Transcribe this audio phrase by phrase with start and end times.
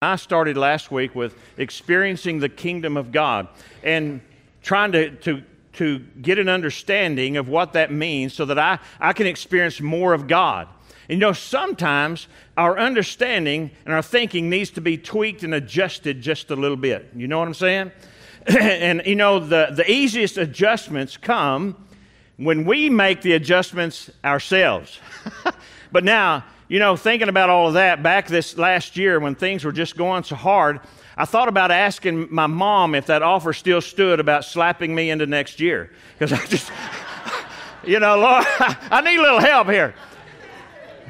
[0.00, 3.48] I started last week with experiencing the kingdom of God
[3.82, 4.20] and
[4.62, 9.12] trying to, to, to get an understanding of what that means so that I, I
[9.12, 10.68] can experience more of God.
[11.08, 16.20] And you know, sometimes our understanding and our thinking needs to be tweaked and adjusted
[16.20, 17.10] just a little bit.
[17.16, 17.90] You know what I'm saying?
[18.46, 21.74] and you know, the, the easiest adjustments come
[22.36, 25.00] when we make the adjustments ourselves.
[25.90, 29.64] but now, you know, thinking about all of that back this last year when things
[29.64, 30.80] were just going so hard,
[31.16, 35.26] I thought about asking my mom if that offer still stood about slapping me into
[35.26, 35.90] next year.
[36.18, 36.70] Because I just,
[37.84, 39.94] you know, Lord, I need a little help here.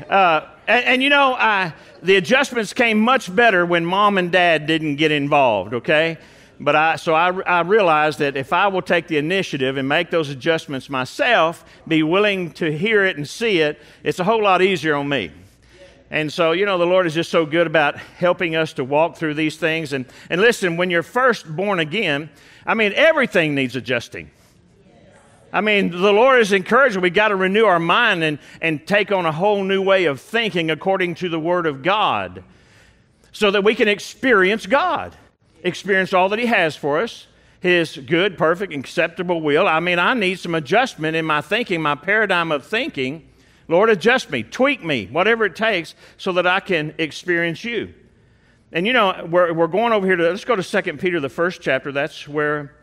[0.08, 4.66] Uh, and, and, you know, I, the adjustments came much better when mom and dad
[4.66, 6.18] didn't get involved, okay?
[6.60, 10.10] But I, so I, I realized that if I will take the initiative and make
[10.10, 14.62] those adjustments myself, be willing to hear it and see it, it's a whole lot
[14.62, 15.32] easier on me.
[16.10, 19.16] And so, you know, the Lord is just so good about helping us to walk
[19.16, 19.92] through these things.
[19.92, 22.30] And, and listen, when you're first born again,
[22.66, 24.30] I mean, everything needs adjusting.
[25.52, 27.02] I mean, the Lord is encouraging.
[27.02, 30.20] We've got to renew our mind and, and take on a whole new way of
[30.20, 32.42] thinking according to the Word of God
[33.32, 35.16] so that we can experience God,
[35.62, 37.26] experience all that He has for us,
[37.60, 39.66] His good, perfect, acceptable will.
[39.66, 43.27] I mean, I need some adjustment in my thinking, my paradigm of thinking
[43.68, 47.92] Lord, adjust me, tweak me, whatever it takes, so that I can experience you.
[48.72, 51.28] And you know, we're, we're going over here to, let's go to 2 Peter, the
[51.28, 51.92] first chapter.
[51.92, 52.74] That's where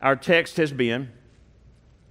[0.00, 1.10] our text has been.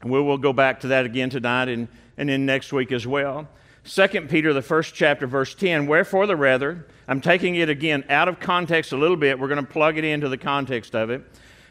[0.01, 3.05] And we will go back to that again tonight and, and then next week as
[3.05, 3.47] well.
[3.83, 5.87] 2 Peter, the first chapter, verse 10.
[5.87, 9.39] Wherefore, the rather, I'm taking it again out of context a little bit.
[9.39, 11.23] We're going to plug it into the context of it.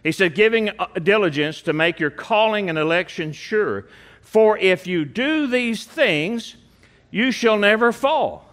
[0.02, 3.86] He said, giving uh, diligence to make your calling and election sure.
[4.30, 6.54] For if you do these things,
[7.10, 8.48] you shall never fall.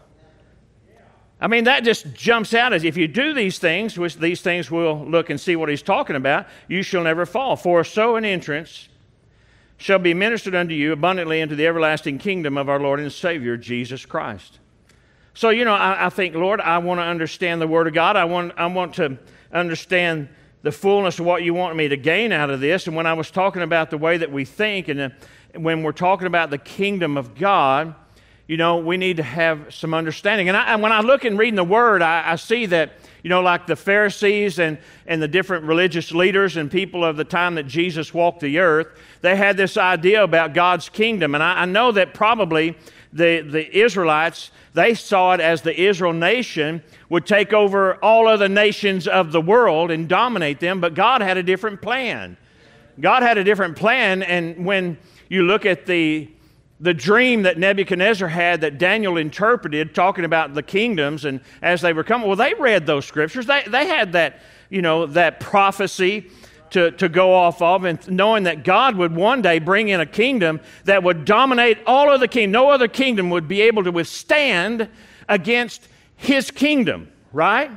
[1.39, 4.71] I mean, that just jumps out as if you do these things, which these things
[4.71, 7.55] we'll look and see what he's talking about, you shall never fall.
[7.55, 8.89] For so an entrance
[9.77, 13.55] shall be ministered unto you abundantly into the everlasting kingdom of our Lord and Savior,
[13.55, 14.57] Jesus Christ.
[15.35, 18.15] So, you know, I, I think, Lord, I want to understand the Word of God.
[18.15, 19.19] I want, I want to
[19.53, 20.29] understand
[20.63, 22.87] the fullness of what you want me to gain out of this.
[22.87, 25.13] And when I was talking about the way that we think and the,
[25.55, 27.95] when we're talking about the kingdom of God,
[28.47, 30.47] you know, we need to have some understanding.
[30.47, 33.29] And, I, and when I look and reading the Word, I, I, see that, you
[33.29, 37.55] know, like the Pharisees and, and the different religious leaders and people of the time
[37.55, 38.87] that Jesus walked the earth,
[39.21, 41.35] they had this idea about God's kingdom.
[41.35, 42.77] And I, I know that probably
[43.11, 48.47] the, the Israelites, they saw it as the Israel nation would take over all other
[48.47, 52.37] nations of the world and dominate them, but God had a different plan.
[52.99, 54.97] God had a different plan, and when
[55.29, 56.29] you look at the,
[56.79, 61.93] the dream that Nebuchadnezzar had that Daniel interpreted, talking about the kingdoms and as they
[61.93, 62.27] were coming.
[62.27, 63.45] Well, they read those scriptures.
[63.45, 64.39] They, they had that,
[64.69, 66.29] you know, that prophecy
[66.71, 70.05] to, to go off of, and knowing that God would one day bring in a
[70.05, 72.51] kingdom that would dominate all other kingdoms.
[72.53, 74.89] No other kingdom would be able to withstand
[75.29, 77.71] against his kingdom, right?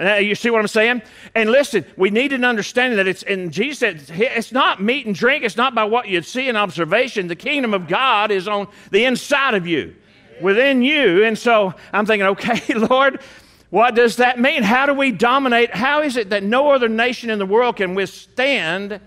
[0.00, 1.02] Uh, you see what I'm saying?
[1.34, 5.14] And listen, we need an understanding that it's, and Jesus said, it's not meat and
[5.14, 7.28] drink, it's not by what you see in observation.
[7.28, 9.94] The kingdom of God is on the inside of you,
[10.40, 11.24] within you.
[11.24, 13.20] And so I'm thinking, okay, Lord,
[13.68, 14.62] what does that mean?
[14.62, 15.74] How do we dominate?
[15.74, 19.00] How is it that no other nation in the world can withstand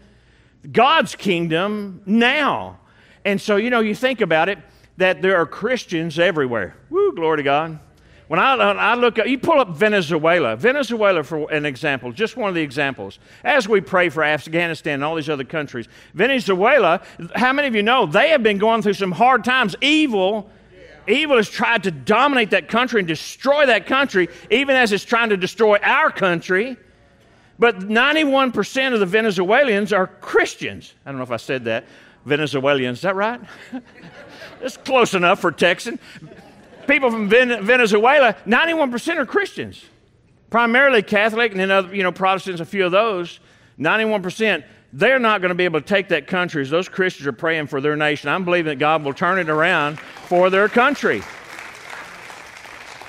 [0.71, 2.79] God's kingdom now?
[3.25, 4.59] And so, you know, you think about it,
[4.97, 6.75] that there are Christians everywhere.
[6.91, 7.79] Woo, glory to God.
[8.33, 12.49] When I, I look at, you pull up Venezuela, Venezuela for an example, just one
[12.49, 13.19] of the examples.
[13.43, 17.03] As we pray for Afghanistan and all these other countries, Venezuela,
[17.35, 19.75] how many of you know they have been going through some hard times?
[19.81, 20.49] Evil,
[21.07, 25.29] evil has tried to dominate that country and destroy that country, even as it's trying
[25.29, 26.75] to destroy our country.
[27.59, 30.95] But 91% of the Venezuelans are Christians.
[31.05, 31.85] I don't know if I said that.
[32.25, 33.39] Venezuelans, is that right?
[34.61, 35.99] it's close enough for Texan
[36.87, 39.83] people from Venezuela, 91% are Christians,
[40.49, 43.39] primarily Catholic, and then other, you know, Protestants, a few of those.
[43.79, 44.63] 91%.
[44.95, 47.67] They're not going to be able to take that country as those Christians are praying
[47.67, 48.29] for their nation.
[48.29, 51.23] I'm believing that God will turn it around for their country.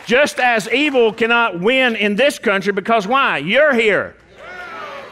[0.07, 3.39] Just as evil cannot win in this country because why?
[3.39, 4.17] You're here.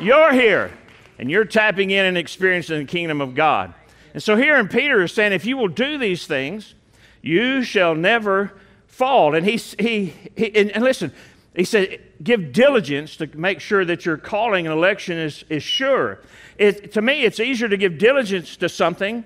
[0.00, 0.70] You're here.
[1.18, 3.74] And you're tapping in and experiencing the kingdom of God.
[4.14, 6.74] And so here in Peter is saying, if you will do these things,
[7.22, 8.52] you shall never
[8.86, 9.34] fall.
[9.34, 11.12] And he, he, he and, and listen,
[11.54, 16.20] he said, give diligence to make sure that your calling and election is, is sure.
[16.58, 19.24] It, to me, it's easier to give diligence to something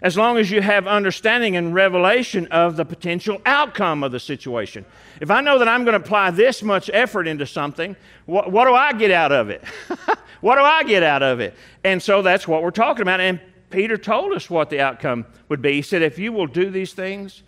[0.00, 4.84] as long as you have understanding and revelation of the potential outcome of the situation.
[5.20, 7.96] If I know that I'm going to apply this much effort into something,
[8.26, 9.64] what, what do I get out of it?
[10.40, 11.54] what do I get out of it?
[11.82, 13.20] And so that's what we're talking about.
[13.20, 15.74] And Peter told us what the outcome would be.
[15.74, 17.42] He said, If you will do these things,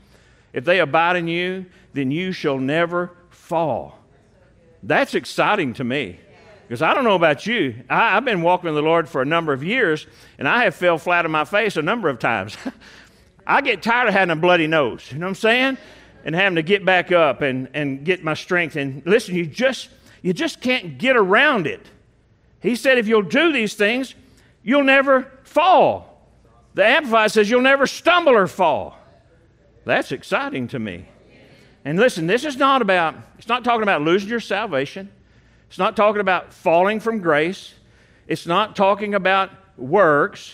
[0.52, 3.98] if they abide in you, then you shall never fall.
[4.82, 6.20] That's exciting to me.
[6.66, 7.74] Because I don't know about you.
[7.88, 10.06] I, have been walking with the Lord for a number of years,
[10.38, 12.56] and I have fell flat on my face a number of times.
[13.46, 15.10] I get tired of having a bloody nose.
[15.10, 15.78] You know what I'm saying?
[16.24, 18.76] And having to get back up and, and get my strength.
[18.76, 19.88] And listen, you just
[20.22, 21.84] you just can't get around it.
[22.60, 24.14] He said, if you'll do these things,
[24.62, 26.09] you'll never fall.
[26.74, 28.96] The Amplified says you'll never stumble or fall.
[29.84, 31.06] That's exciting to me.
[31.84, 35.10] And listen, this is not about, it's not talking about losing your salvation.
[35.68, 37.74] It's not talking about falling from grace.
[38.26, 40.52] It's not talking about works.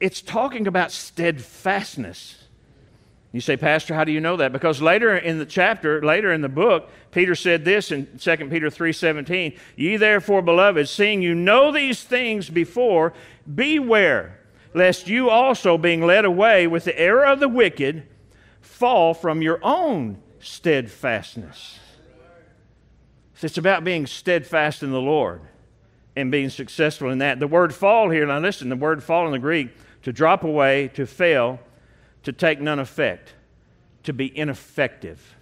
[0.00, 2.42] It's talking about steadfastness.
[3.32, 4.52] You say, Pastor, how do you know that?
[4.52, 8.70] Because later in the chapter, later in the book, Peter said this in 2 Peter
[8.70, 13.12] 3:17, "Ye therefore, beloved, seeing you know these things before,
[13.54, 14.35] beware
[14.76, 18.06] lest you also being led away with the error of the wicked
[18.60, 21.80] fall from your own steadfastness."
[23.34, 25.42] So It's about being steadfast in the Lord
[26.16, 27.38] and being successful in that.
[27.38, 29.68] The word fall here, now listen, the word fall in the Greek,
[30.02, 31.60] to drop away, to fail,
[32.22, 33.34] to take none effect,
[34.04, 35.36] to be ineffective.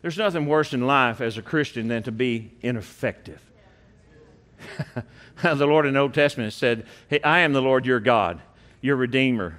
[0.00, 3.42] There's nothing worse in life as a Christian than to be ineffective.
[5.42, 8.40] the Lord in the Old Testament said, hey, I am the Lord your God,
[8.80, 9.58] your Redeemer.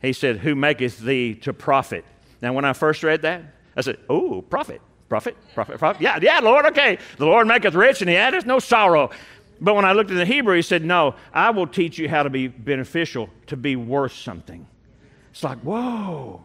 [0.00, 2.04] He said, Who maketh thee to profit.
[2.40, 3.42] Now, when I first read that,
[3.76, 4.80] I said, Oh, profit.
[5.08, 5.36] Prophet?
[5.54, 5.78] Prophet?
[5.78, 6.02] Prophet?
[6.02, 6.98] Yeah, yeah, Lord, okay.
[7.18, 9.10] The Lord maketh rich and he addeth no sorrow.
[9.60, 12.22] But when I looked at the Hebrew, he said, No, I will teach you how
[12.22, 14.66] to be beneficial, to be worth something.
[15.30, 16.44] It's like, whoa.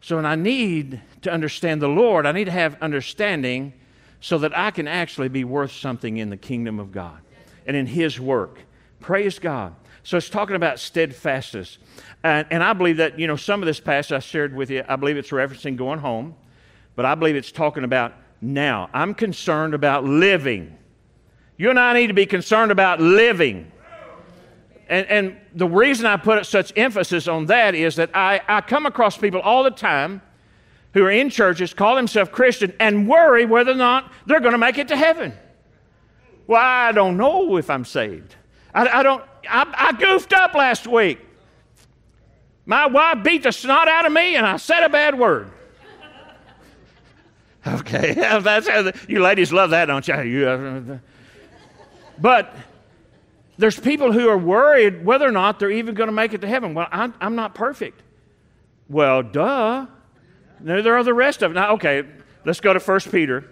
[0.00, 3.72] So when I need to understand the Lord, I need to have understanding
[4.20, 7.20] so that I can actually be worth something in the kingdom of God
[7.66, 8.58] and in His work.
[9.00, 9.74] Praise God.
[10.04, 11.78] So it's talking about steadfastness.
[12.24, 14.84] And, and I believe that, you know, some of this passage I shared with you,
[14.88, 16.34] I believe it's referencing going home
[16.94, 18.90] but I believe it's talking about now.
[18.92, 20.76] I'm concerned about living.
[21.56, 23.70] You and I need to be concerned about living.
[24.88, 28.84] And, and the reason I put such emphasis on that is that I, I come
[28.84, 30.20] across people all the time
[30.92, 34.58] who are in churches, call themselves Christian, and worry whether or not they're going to
[34.58, 35.32] make it to heaven.
[36.46, 38.36] Well, I don't know if I'm saved.
[38.74, 39.24] I, I don't.
[39.48, 41.18] I, I goofed up last week.
[42.64, 45.50] My wife beat the snot out of me, and I said a bad word.
[47.64, 50.48] Okay, that's how you ladies love that, don't you?
[50.48, 50.98] Uh,
[52.18, 52.56] but
[53.56, 56.48] there's people who are worried whether or not they're even going to make it to
[56.48, 56.74] heaven.
[56.74, 58.02] Well, I'm, I'm not perfect.
[58.88, 59.86] Well, duh.
[60.58, 61.54] There are the rest of it.
[61.54, 62.04] Now, okay,
[62.44, 63.48] let's go to 1 Peter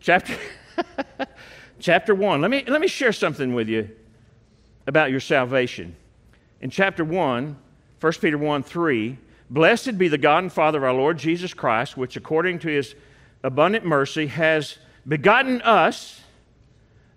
[0.00, 0.36] chapter,
[1.82, 2.40] chapter 1.
[2.40, 3.90] Let me, let me share something with you
[4.86, 5.96] about your salvation.
[6.60, 7.56] In chapter 1,
[8.00, 9.18] 1 Peter 1 3,
[9.50, 12.94] Blessed be the God and Father of our Lord Jesus Christ, which according to his
[13.42, 16.22] abundant mercy has begotten us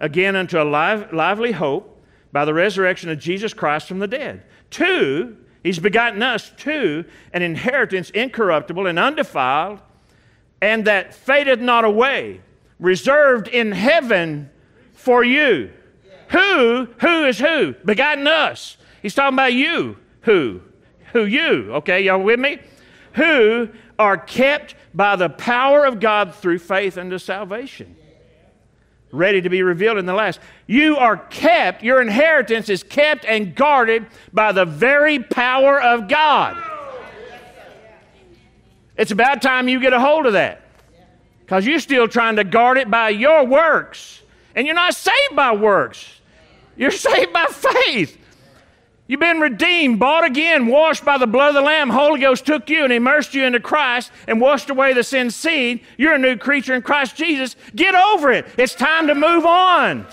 [0.01, 2.01] again unto a live, lively hope
[2.33, 4.43] by the resurrection of Jesus Christ from the dead.
[4.69, 9.79] Two, he's begotten us to an inheritance incorruptible and undefiled,
[10.61, 12.41] and that fadeth not away,
[12.79, 14.49] reserved in heaven
[15.05, 15.71] for you.
[16.29, 16.87] Who?
[16.99, 17.75] Who is who?
[17.85, 18.77] Begotten us.
[19.01, 19.97] He's talking about you.
[20.21, 20.61] Who?
[21.13, 22.59] Who you, okay, y'all with me?
[23.13, 27.95] Who are kept by the power of God through faith unto salvation.
[29.11, 30.39] Ready to be revealed in the last.
[30.67, 36.61] You are kept, your inheritance is kept and guarded by the very power of God.
[38.97, 40.61] It's about time you get a hold of that.
[41.41, 44.21] Because you're still trying to guard it by your works.
[44.55, 46.21] And you're not saved by works,
[46.75, 48.21] you're saved by faith.
[49.07, 51.91] You've been redeemed, bought again, washed by the blood of the Lamb.
[51.91, 55.81] Holy Ghost took you and immersed you into Christ and washed away the sin seed.
[55.95, 57.55] You're a new creature in Christ Jesus.
[57.75, 58.47] Get over it.
[58.57, 60.07] It's time to move on.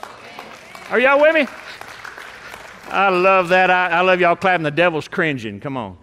[0.90, 1.46] Are y'all with me?
[2.88, 3.70] I love that.
[3.70, 4.64] I, I love y'all clapping.
[4.64, 5.58] The devil's cringing.
[5.58, 5.96] Come on.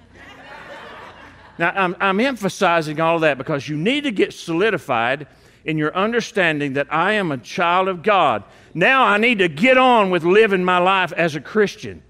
[1.60, 5.28] Now, I'm, I'm emphasizing all that because you need to get solidified
[5.66, 8.44] in your understanding that I am a child of God.
[8.74, 12.04] Now I need to get on with living my life as a Christian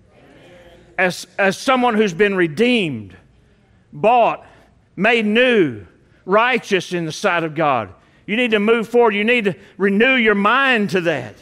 [0.99, 3.15] as, as someone who's been redeemed,
[3.93, 4.45] bought,
[4.97, 5.85] made new,
[6.25, 7.93] righteous in the sight of God.
[8.25, 9.15] You need to move forward.
[9.15, 11.35] You need to renew your mind to that.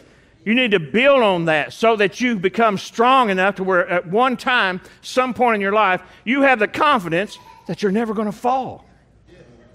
[0.46, 4.08] You need to build on that so that you become strong enough to where at
[4.08, 8.28] one time, some point in your life, you have the confidence that you're never going
[8.28, 8.86] to fall,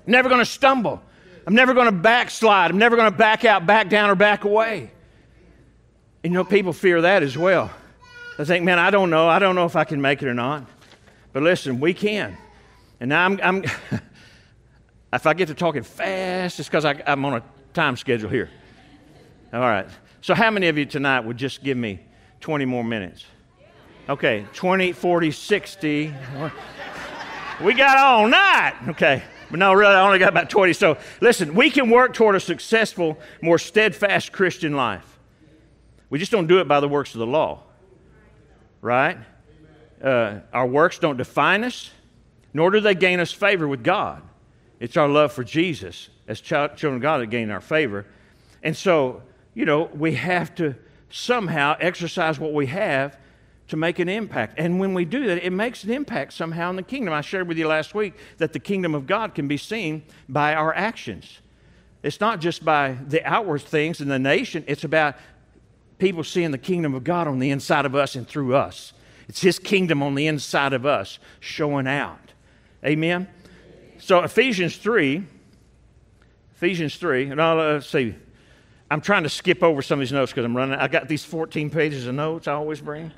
[0.06, 1.02] never going to stumble.
[1.46, 2.70] I'm never going to backslide.
[2.70, 4.90] I'm never going to back out, back down, or back away.
[6.22, 7.70] And you know, people fear that as well.
[8.38, 9.28] They think, man, I don't know.
[9.28, 10.64] I don't know if I can make it or not.
[11.32, 12.36] But listen, we can.
[13.00, 13.64] And now I'm, I'm
[15.12, 17.42] if I get to talking fast, it's because I'm on a
[17.74, 18.48] time schedule here.
[19.52, 19.88] All right.
[20.20, 22.00] So, how many of you tonight would just give me
[22.40, 23.24] 20 more minutes?
[24.08, 26.14] Okay, 20, 40, 60.
[27.62, 28.74] we got all night.
[28.88, 29.22] Okay.
[29.52, 30.72] But no, really, I only got about 20.
[30.72, 35.18] So, listen, we can work toward a successful, more steadfast Christian life.
[36.08, 37.60] We just don't do it by the works of the law,
[38.80, 39.18] right?
[40.02, 41.90] Uh, our works don't define us,
[42.54, 44.22] nor do they gain us favor with God.
[44.80, 48.06] It's our love for Jesus as children of God that gain our favor.
[48.62, 49.20] And so,
[49.52, 50.76] you know, we have to
[51.10, 53.18] somehow exercise what we have
[53.68, 54.58] to make an impact.
[54.58, 57.14] And when we do that, it makes an impact somehow in the kingdom.
[57.14, 60.54] I shared with you last week that the kingdom of God can be seen by
[60.54, 61.38] our actions.
[62.02, 65.16] It's not just by the outward things in the nation, it's about
[65.98, 68.92] people seeing the kingdom of God on the inside of us and through us.
[69.28, 72.32] It's His kingdom on the inside of us showing out.
[72.84, 73.28] Amen?
[73.98, 75.24] So, Ephesians 3,
[76.56, 78.16] Ephesians 3, and I'll uh, see.
[78.90, 80.74] I'm trying to skip over some of these notes because I'm running.
[80.74, 83.12] I got these 14 pages of notes I always bring.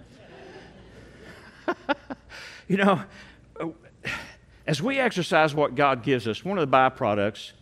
[2.69, 3.03] you know,
[4.67, 7.53] as we exercise what God gives us, one of the byproducts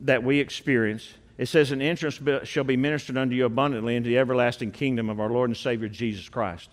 [0.00, 4.18] that we experience, it says, An entrance shall be ministered unto you abundantly into the
[4.18, 6.70] everlasting kingdom of our Lord and Savior Jesus Christ.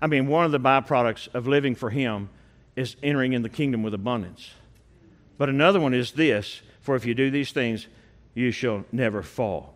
[0.00, 2.28] I mean, one of the byproducts of living for Him
[2.76, 4.52] is entering in the kingdom with abundance.
[5.36, 7.86] But another one is this for if you do these things,
[8.34, 9.74] you shall never fall.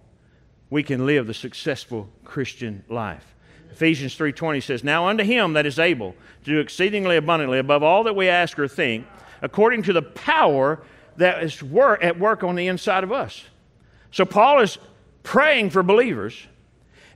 [0.71, 3.32] We can live the successful Christian life.
[3.73, 6.15] Ephesians 3:20 says, "Now unto him that is able
[6.45, 9.07] to do exceedingly abundantly above all that we ask or think,
[9.41, 10.81] according to the power
[11.17, 13.45] that is work, at work on the inside of us."
[14.11, 14.79] So Paul is
[15.23, 16.47] praying for believers,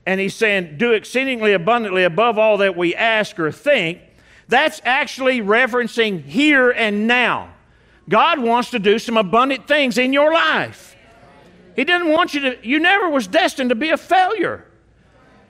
[0.07, 3.99] and he's saying, "Do exceedingly abundantly above all that we ask or think."
[4.49, 7.49] That's actually referencing here and now.
[8.09, 10.97] God wants to do some abundant things in your life.
[11.75, 14.65] He didn't want you to, you never was destined to be a failure,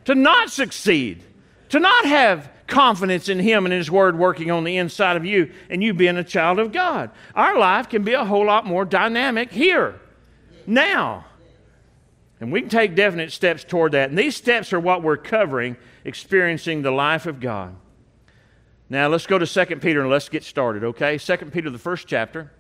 [0.07, 1.23] to not succeed,
[1.69, 5.53] to not have confidence in Him and His Word working on the inside of you
[5.71, 7.11] and you being a child of God.
[7.35, 10.01] Our life can be a whole lot more dynamic here,
[10.67, 11.27] now.
[12.41, 14.11] And we can take definite steps toward that.
[14.11, 17.75] And these steps are what we're covering, experiencing the life of God.
[18.89, 21.19] Now let's go to 2 Peter and let's get started, okay?
[21.19, 22.53] 2 Peter, the first chapter.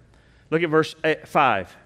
[0.50, 1.76] Look at verse eh, 5.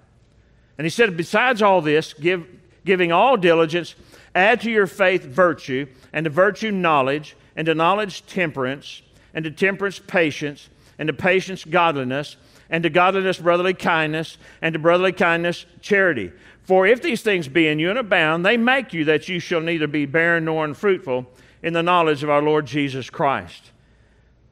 [0.77, 2.47] And he said, Besides all this, give,
[2.85, 3.95] giving all diligence,
[4.35, 9.01] add to your faith virtue, and to virtue knowledge, and to knowledge temperance,
[9.33, 12.37] and to temperance patience, and to patience godliness,
[12.69, 16.31] and to godliness brotherly kindness, and to brotherly kindness charity.
[16.63, 19.61] For if these things be in you and abound, they make you that you shall
[19.61, 21.27] neither be barren nor unfruitful
[21.63, 23.71] in the knowledge of our Lord Jesus Christ.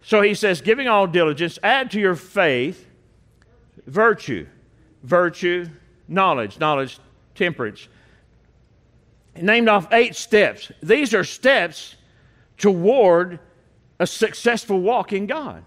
[0.02, 2.86] So he says, giving all diligence, add to your faith
[3.86, 4.48] virtue,
[5.04, 5.68] virtue,
[6.08, 7.00] knowledge, knowledge,
[7.36, 7.88] temperance.
[9.42, 10.72] Named off eight steps.
[10.82, 11.96] These are steps
[12.58, 13.40] toward
[14.00, 15.64] a successful walk in God.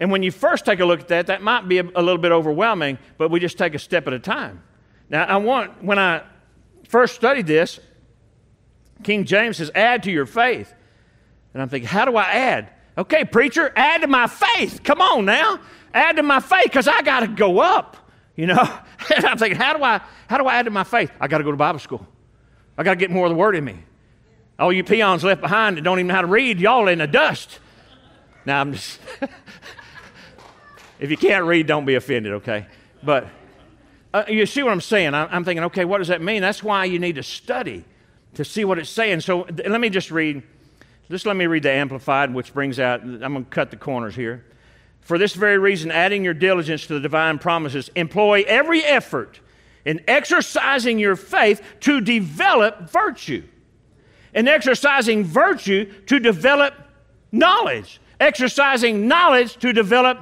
[0.00, 2.18] And when you first take a look at that, that might be a, a, little
[2.18, 4.62] bit overwhelming, but we just take a step at a time.
[5.10, 6.22] Now, I want, when I
[6.88, 7.80] first studied this,
[9.02, 10.72] King James says, add to your faith.
[11.52, 12.70] And I'm thinking, how do I add?
[12.96, 14.82] Okay, preacher, add to my faith.
[14.84, 15.60] Come on now.
[15.94, 17.96] Add to my faith because I got to go up.
[18.36, 18.78] You know?
[19.16, 21.10] and I'm thinking, how do I how do I add to my faith?
[21.20, 22.06] I got to go to Bible school.
[22.78, 23.80] I got to get more of the word in me.
[24.58, 27.06] All you peons left behind that don't even know how to read, y'all in the
[27.06, 27.58] dust.
[28.46, 29.00] Now I'm just
[31.00, 32.66] if you can't read, don't be offended, okay?
[33.02, 33.28] But
[34.14, 35.14] uh, you see what I'm saying?
[35.14, 36.40] I, I'm thinking, okay, what does that mean?
[36.40, 37.84] That's why you need to study
[38.34, 39.20] to see what it's saying.
[39.20, 40.42] So th- let me just read.
[41.10, 43.02] Just let me read the Amplified, which brings out.
[43.02, 44.44] I'm going to cut the corners here.
[45.00, 49.40] For this very reason, adding your diligence to the divine promises, employ every effort
[49.88, 53.42] in exercising your faith to develop virtue,
[54.34, 56.74] and exercising virtue to develop
[57.32, 60.18] knowledge, exercising knowledge to develop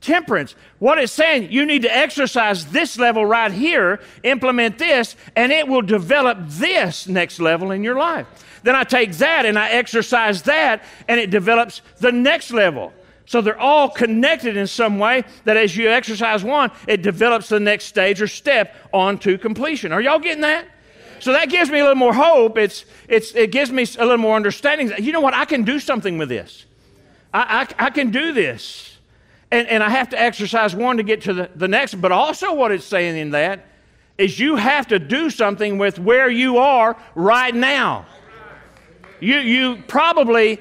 [0.00, 0.54] temperance.
[0.78, 5.66] What it's saying, you need to exercise this level right here, implement this, and it
[5.66, 8.28] will develop this next level in your life.
[8.62, 12.92] Then I take that and I exercise that, and it develops the next level.
[13.30, 17.60] So they're all connected in some way that as you exercise one, it develops the
[17.60, 19.92] next stage or step onto completion.
[19.92, 20.66] Are y'all getting that?
[21.20, 22.58] So that gives me a little more hope.
[22.58, 24.90] It's, it's, it gives me a little more understanding.
[24.98, 25.32] You know what?
[25.32, 26.66] I can do something with this.
[27.32, 28.98] I, I, I can do this.
[29.52, 32.00] And, and I have to exercise one to get to the, the next.
[32.00, 33.64] But also, what it's saying in that
[34.18, 38.06] is you have to do something with where you are right now.
[39.20, 40.58] You, you probably,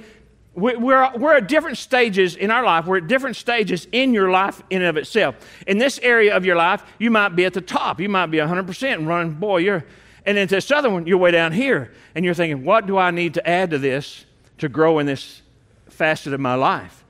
[0.56, 2.86] we're, we're at different stages in our life.
[2.86, 5.36] We're at different stages in your life in and of itself.
[5.68, 8.00] In this area of your life, you might be at the top.
[8.00, 9.86] You might be 100% and running, boy, you're,
[10.26, 11.94] and then this other one, you're way down here.
[12.16, 14.26] And you're thinking, what do I need to add to this
[14.58, 15.42] to grow in this
[15.88, 17.06] facet of my life?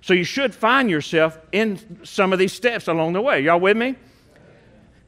[0.00, 3.40] So you should find yourself in some of these steps along the way.
[3.40, 3.96] Y'all with me?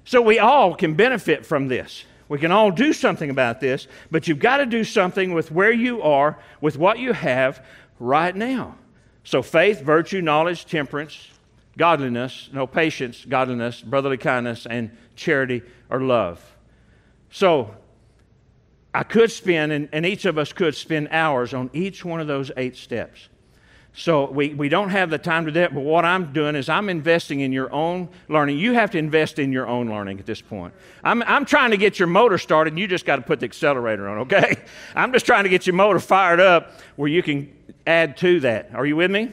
[0.05, 2.05] So we all can benefit from this.
[2.29, 5.73] We can all do something about this, but you've got to do something with where
[5.73, 7.65] you are, with what you have
[8.01, 8.77] right now.
[9.23, 11.31] So faith, virtue, knowledge, temperance,
[11.77, 16.57] godliness, no patience, godliness, brotherly kindness, and charity or love.
[17.31, 17.75] So
[18.95, 22.27] I could spend, and, and each of us could spend hours on each one of
[22.27, 23.29] those eight steps.
[23.99, 26.69] So we, we don't have the time to do that, but what I'm doing is
[26.69, 28.59] I'm investing in your own learning.
[28.59, 30.75] You have to invest in your own learning at this point.
[31.03, 33.47] I'm, I'm trying to get your motor started, and you just got to put the
[33.47, 34.57] accelerator on, okay?
[34.95, 37.51] I'm just trying to get your motor fired up where you can
[37.87, 38.75] add to that.
[38.75, 39.31] Are you with me?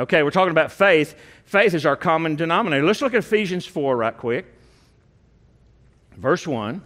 [0.00, 1.14] Okay, we're talking about faith.
[1.44, 2.84] Faith is our common denominator.
[2.84, 4.46] Let's look at Ephesians 4 right quick.
[6.16, 6.82] Verse 1.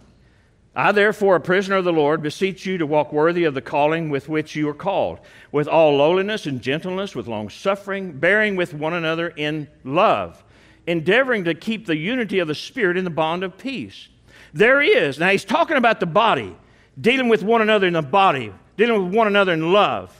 [0.75, 4.09] I, therefore, a prisoner of the Lord, beseech you to walk worthy of the calling
[4.09, 5.19] with which you are called,
[5.51, 10.43] with all lowliness and gentleness, with long suffering, bearing with one another in love,
[10.87, 14.07] endeavoring to keep the unity of the Spirit in the bond of peace.
[14.51, 16.55] There is, now he's talking about the body,
[16.99, 20.11] dealing with one another in the body, dealing with one another in love,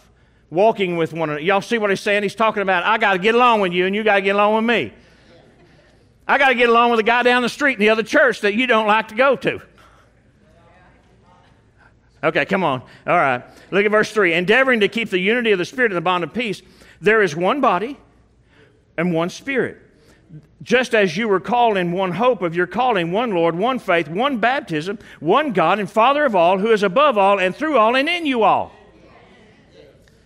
[0.52, 1.44] walking with one another.
[1.44, 2.22] Y'all see what he's saying?
[2.22, 4.36] He's talking about, I got to get along with you, and you got to get
[4.36, 4.94] along with me.
[6.28, 8.42] I got to get along with the guy down the street in the other church
[8.42, 9.62] that you don't like to go to.
[12.24, 12.82] Okay, come on.
[13.06, 13.44] All right.
[13.72, 14.34] Look at verse 3.
[14.34, 16.62] Endeavoring to keep the unity of the Spirit in the bond of peace,
[17.02, 17.98] there is one body
[18.98, 19.80] and one Spirit.
[20.62, 24.08] Just as you were called in one hope of your calling, one Lord, one faith,
[24.08, 27.96] one baptism, one God and Father of all, who is above all and through all
[27.96, 28.72] and in you all.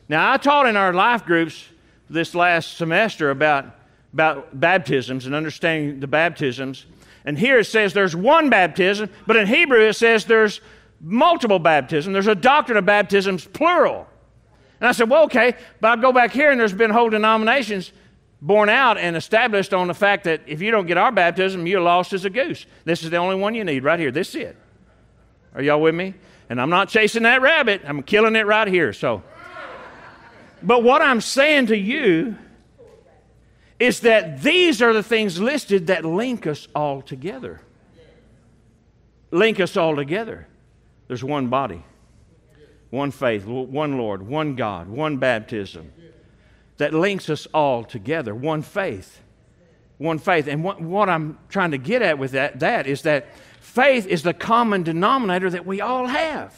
[0.07, 1.65] Now, I taught in our life groups
[2.10, 3.65] this last semester about,
[4.13, 6.86] about baptisms and understanding the baptisms.
[7.25, 10.62] And here it says there's one baptism, but in Hebrew it says there's
[11.01, 12.13] multiple baptism.
[12.13, 14.07] There's a doctrine of baptisms, plural.
[14.79, 17.91] And I said, well, okay, but I go back here and there's been whole denominations
[18.41, 21.81] born out and established on the fact that if you don't get our baptism, you're
[21.81, 22.65] lost as a goose.
[22.86, 24.12] This is the only one you need right here.
[24.12, 24.57] This is it.
[25.55, 26.13] Are y'all with me?
[26.49, 28.93] And I'm not chasing that rabbit, I'm killing it right here.
[28.93, 29.23] So,
[30.62, 32.38] but what I'm saying to you
[33.79, 37.62] is that these are the things listed that link us all together.
[39.31, 40.47] Link us all together.
[41.08, 41.84] There's one body,
[42.89, 45.91] one faith, one Lord, one God, one baptism
[46.78, 49.22] that links us all together, one faith.
[49.98, 50.48] One faith.
[50.48, 54.22] And what, what I'm trying to get at with that, that is that faith is
[54.24, 56.56] the common denominator that we all have.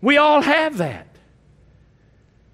[0.00, 1.08] We all have that.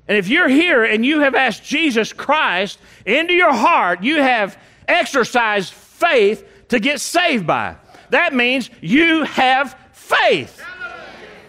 [0.08, 4.58] And if you're here and you have asked Jesus Christ into your heart, you have
[4.88, 7.76] exercised faith to get saved by.
[8.10, 10.62] That means you have faith.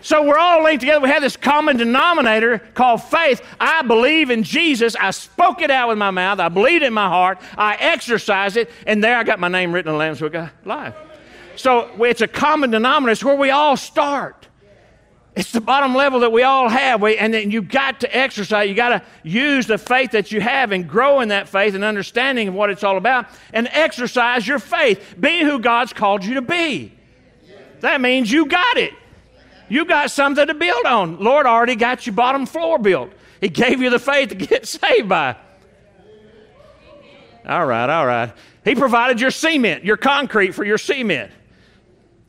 [0.01, 0.99] So we're all linked together.
[0.99, 3.41] We have this common denominator called faith.
[3.57, 4.97] I believe in Jesus.
[4.97, 6.39] I spoke it out with my mouth.
[6.39, 7.39] I believed in my heart.
[7.57, 8.69] I exercised it.
[8.85, 10.93] And there I got my name written in the Lamb's Book of Life.
[11.55, 13.13] So it's a common denominator.
[13.13, 14.49] It's where we all start.
[15.35, 17.01] It's the bottom level that we all have.
[17.01, 18.67] We, and then you've got to exercise.
[18.67, 21.83] You've got to use the faith that you have and grow in that faith and
[21.83, 25.15] understanding of what it's all about and exercise your faith.
[25.17, 26.93] Be who God's called you to be.
[27.83, 28.93] That means you got it.
[29.67, 31.19] You got something to build on.
[31.19, 33.11] Lord already got your bottom floor built.
[33.41, 35.35] He gave you the faith to get saved by.
[37.45, 38.31] All right, all right.
[38.63, 41.29] He provided your cement, your concrete for your cement.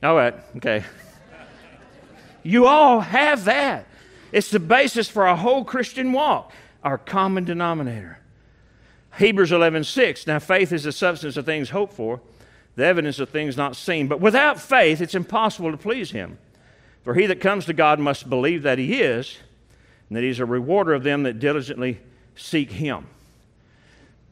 [0.02, 0.82] All right, okay.
[2.42, 3.86] You all have that.
[4.32, 8.18] It's the basis for our whole Christian walk, our common denominator.
[9.18, 10.26] Hebrews 11, 6.
[10.26, 12.20] Now, faith is the substance of things hoped for
[12.76, 14.08] the evidence of things not seen.
[14.08, 16.38] But without faith, it's impossible to please him.
[17.02, 19.36] For he that comes to God must believe that he is,
[20.08, 22.00] and that he's a rewarder of them that diligently
[22.34, 23.06] seek him.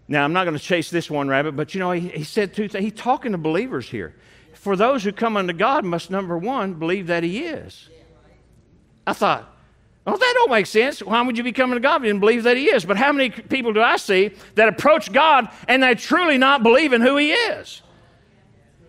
[0.08, 2.54] Now, I'm not going to chase this one rabbit, but you know, he, he said
[2.54, 2.84] two things.
[2.84, 4.14] He's talking to believers here.
[4.54, 7.88] For those who come unto God must, number one, believe that he is.
[9.06, 9.52] I thought,
[10.04, 11.00] well, that don't make sense.
[11.00, 12.84] Why would you be coming to God and believe that He is?
[12.84, 16.92] But how many people do I see that approach God and they truly not believe
[16.92, 17.82] in who He is?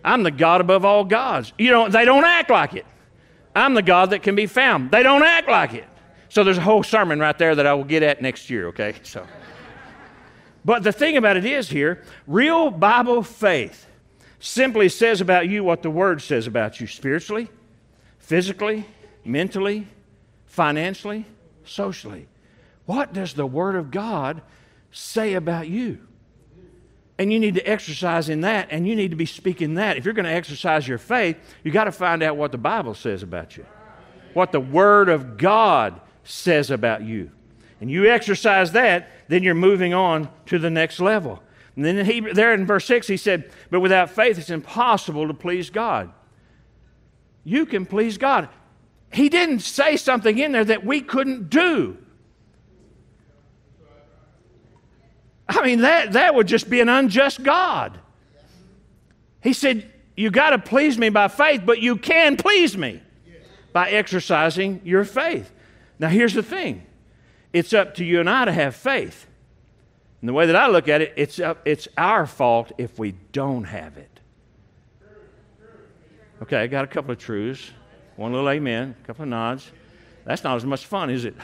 [0.04, 1.52] I'm the God above all gods.
[1.58, 2.86] You know, they don't act like it.
[3.56, 4.90] I'm the God that can be found.
[4.90, 5.88] They don't act like it.
[6.28, 8.94] So there's a whole sermon right there that I will get at next year, okay?
[9.04, 9.26] So
[10.64, 13.86] But the thing about it is here, real Bible faith
[14.40, 17.48] simply says about you what the word says about you spiritually,
[18.18, 18.84] physically,
[19.24, 19.88] mentally,
[20.46, 21.24] financially,
[21.64, 22.28] socially.
[22.86, 24.42] What does the word of God
[24.90, 26.00] say about you?
[27.18, 29.96] And you need to exercise in that, and you need to be speaking that.
[29.96, 32.94] If you're going to exercise your faith, you got to find out what the Bible
[32.94, 33.64] says about you,
[34.32, 37.30] what the Word of God says about you.
[37.80, 41.40] And you exercise that, then you're moving on to the next level.
[41.76, 45.34] And then he, there in verse 6, he said, But without faith, it's impossible to
[45.34, 46.12] please God.
[47.44, 48.48] You can please God.
[49.12, 51.98] He didn't say something in there that we couldn't do.
[55.48, 57.98] I mean, that, that would just be an unjust God.
[59.42, 63.02] He said, You got to please me by faith, but you can please me
[63.72, 65.52] by exercising your faith.
[65.98, 66.86] Now, here's the thing
[67.52, 69.26] it's up to you and I to have faith.
[70.20, 73.12] And the way that I look at it, it's, up, it's our fault if we
[73.32, 74.20] don't have it.
[76.42, 77.70] Okay, I got a couple of truths.
[78.16, 79.70] One little amen, a couple of nods.
[80.24, 81.34] That's not as much fun, is it?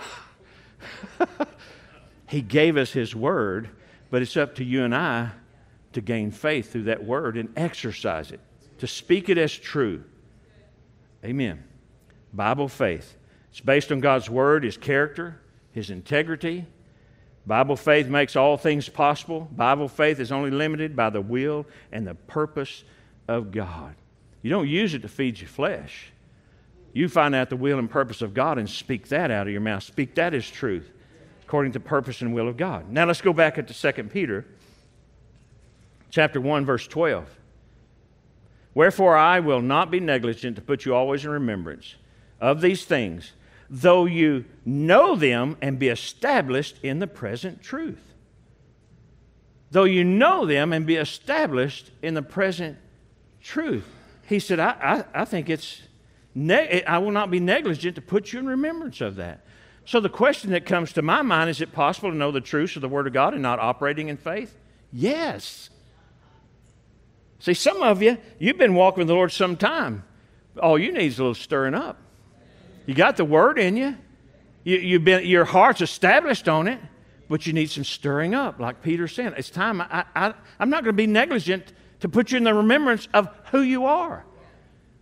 [2.28, 3.68] he gave us His word
[4.10, 5.30] but it's up to you and I
[5.92, 8.40] to gain faith through that word and exercise it,
[8.78, 10.04] to speak it as true.
[11.24, 11.62] Amen.
[12.32, 13.16] Bible faith.
[13.50, 15.40] It's based on God's word, His character,
[15.72, 16.66] His integrity.
[17.46, 19.48] Bible faith makes all things possible.
[19.52, 22.84] Bible faith is only limited by the will and the purpose
[23.26, 23.94] of God.
[24.42, 26.12] You don't use it to feed your flesh.
[26.92, 29.60] You find out the will and purpose of God and speak that out of your
[29.60, 29.82] mouth.
[29.82, 30.90] Speak that as truth
[31.50, 32.92] according to purpose and will of God.
[32.92, 34.46] Now let's go back to 2 Peter
[36.08, 37.28] chapter 1 verse 12.
[38.72, 41.96] Wherefore I will not be negligent to put you always in remembrance
[42.40, 43.32] of these things,
[43.68, 48.14] though you know them and be established in the present truth.
[49.72, 52.78] Though you know them and be established in the present
[53.42, 53.88] truth.
[54.28, 55.82] He said, I, I, I think it's,
[56.32, 59.44] ne- I will not be negligent to put you in remembrance of that.
[59.84, 62.76] So the question that comes to my mind is it possible to know the truths
[62.76, 64.56] of the Word of God and not operating in faith?
[64.92, 65.70] Yes.
[67.38, 70.04] See, some of you, you've been walking with the Lord some time.
[70.62, 71.98] All you need is a little stirring up.
[72.86, 73.96] You got the Word in you.
[74.64, 76.80] you have been, your heart's established on it,
[77.28, 79.34] but you need some stirring up, like Peter said.
[79.36, 79.80] It's time.
[79.80, 83.28] I, I, I'm not going to be negligent to put you in the remembrance of
[83.50, 84.24] who you are.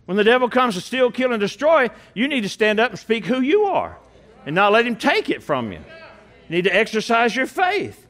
[0.05, 2.99] When the devil comes to steal, kill, and destroy, you need to stand up and
[2.99, 3.97] speak who you are
[4.45, 5.79] and not let him take it from you.
[5.79, 8.07] You need to exercise your faith.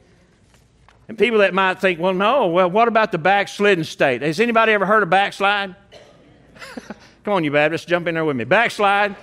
[1.08, 4.22] And people that might think, well, no, well, what about the backslidden state?
[4.22, 5.76] Has anybody ever heard of backslide?
[7.24, 8.44] Come on, you Baptists, jump in there with me.
[8.44, 9.16] Backslide.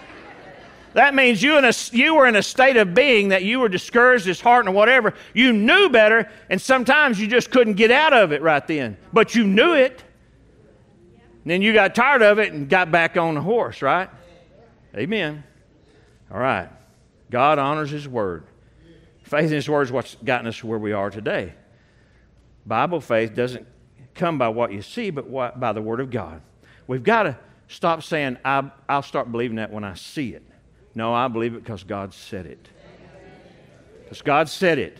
[0.94, 4.24] That means you, a, you were in a state of being that you were discouraged,
[4.24, 5.14] disheartened, or whatever.
[5.34, 8.96] You knew better, and sometimes you just couldn't get out of it right then.
[9.12, 10.02] But you knew it.
[11.44, 14.08] And then you got tired of it and got back on the horse, right?
[14.96, 15.44] Amen.
[16.32, 16.68] All right.
[17.30, 18.44] God honors His Word.
[19.22, 21.54] Faith in His Word is what's gotten us where we are today.
[22.64, 23.66] Bible faith doesn't
[24.14, 26.42] come by what you see, but what, by the Word of God.
[26.86, 30.42] We've got to stop saying, I, will start believing that when I see it.
[30.94, 32.68] No, I believe it because God said it.
[34.04, 34.98] Because God said it.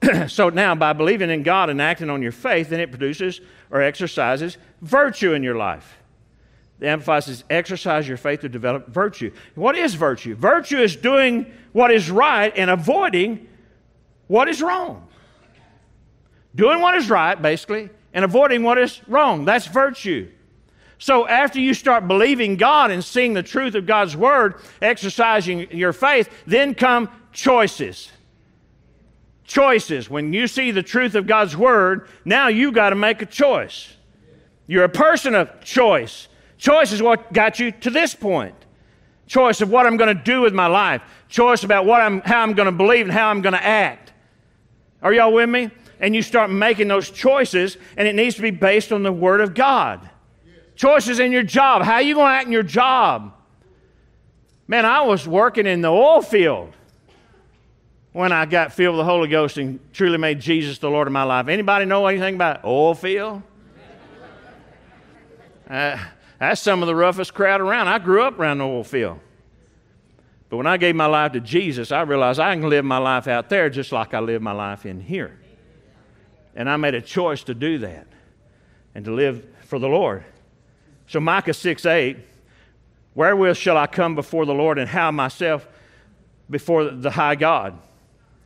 [0.28, 3.82] so now, by believing in God and acting on your faith, then it produces or
[3.82, 5.95] exercises virtue in your life.
[6.78, 9.32] The Amplified says, exercise your faith to develop virtue.
[9.54, 10.34] What is virtue?
[10.34, 13.48] Virtue is doing what is right and avoiding
[14.26, 15.08] what is wrong.
[16.54, 19.44] Doing what is right, basically, and avoiding what is wrong.
[19.44, 20.30] That's virtue.
[20.98, 25.92] So after you start believing God and seeing the truth of God's word, exercising your
[25.92, 28.10] faith, then come choices.
[29.44, 30.08] Choices.
[30.08, 33.94] When you see the truth of God's word, now you got to make a choice.
[34.66, 36.28] You're a person of choice.
[36.58, 38.54] Choice is what got you to this point.
[39.26, 41.02] Choice of what I'm going to do with my life.
[41.28, 44.12] Choice about what I'm, how I'm going to believe and how I'm going to act.
[45.02, 45.70] Are y'all with me?
[45.98, 49.40] And you start making those choices, and it needs to be based on the Word
[49.40, 50.08] of God.
[50.76, 51.82] Choices in your job.
[51.82, 53.32] How are you going to act in your job?
[54.68, 56.74] Man, I was working in the oil field
[58.12, 61.12] when I got filled with the Holy Ghost and truly made Jesus the Lord of
[61.12, 61.48] my life.
[61.48, 63.42] Anybody know anything about oil field?
[65.68, 65.98] Uh,
[66.38, 67.88] that's some of the roughest crowd around.
[67.88, 69.20] I grew up around the oil field.
[70.48, 73.26] But when I gave my life to Jesus, I realized I can live my life
[73.26, 75.38] out there just like I live my life in here.
[76.54, 78.06] And I made a choice to do that
[78.94, 80.24] and to live for the Lord.
[81.08, 82.16] So Micah 6 8,
[83.14, 85.66] wherewith shall I come before the Lord and how myself
[86.48, 87.78] before the high God?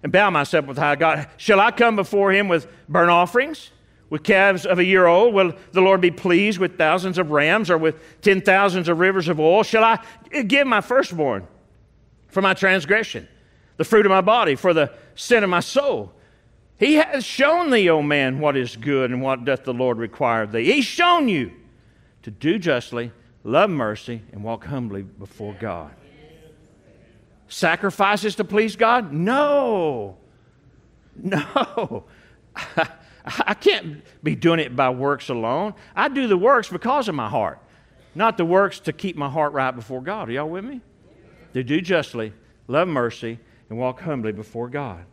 [0.02, 1.28] And bow myself with high God.
[1.36, 3.70] Shall I come before him with burnt offerings?
[4.10, 7.70] With calves of a year old, will the Lord be pleased with thousands of rams
[7.70, 9.62] or with ten thousands of rivers of oil?
[9.62, 10.04] Shall I
[10.42, 11.46] give my firstborn
[12.26, 13.28] for my transgression,
[13.76, 16.12] the fruit of my body for the sin of my soul?
[16.76, 20.42] He has shown thee, O man, what is good and what doth the Lord require
[20.42, 20.64] of thee.
[20.64, 21.52] He's shown you
[22.22, 23.12] to do justly,
[23.44, 25.92] love mercy, and walk humbly before God.
[27.48, 29.12] Sacrifices to please God?
[29.12, 30.16] No.
[31.22, 32.04] No.
[33.24, 35.74] I can't be doing it by works alone.
[35.94, 37.58] I do the works because of my heart,
[38.14, 40.28] not the works to keep my heart right before God.
[40.28, 40.80] Are y'all with me?
[41.54, 42.32] To do justly,
[42.68, 45.04] love mercy, and walk humbly before God.